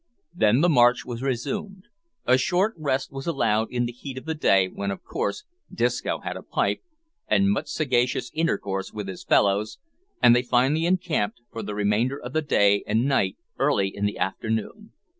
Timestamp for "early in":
13.59-14.07